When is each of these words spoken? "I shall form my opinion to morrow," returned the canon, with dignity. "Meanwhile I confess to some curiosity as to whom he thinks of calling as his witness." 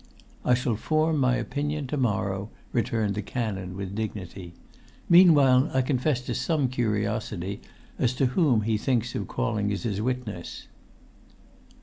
"I 0.43 0.55
shall 0.55 0.77
form 0.77 1.17
my 1.19 1.35
opinion 1.35 1.85
to 1.85 1.95
morrow," 1.95 2.49
returned 2.73 3.13
the 3.13 3.21
canon, 3.21 3.77
with 3.77 3.93
dignity. 3.93 4.55
"Meanwhile 5.07 5.69
I 5.75 5.83
confess 5.83 6.21
to 6.21 6.33
some 6.33 6.69
curiosity 6.69 7.61
as 7.99 8.15
to 8.15 8.25
whom 8.33 8.61
he 8.63 8.79
thinks 8.79 9.13
of 9.13 9.27
calling 9.27 9.71
as 9.71 9.83
his 9.83 10.01
witness." 10.01 10.65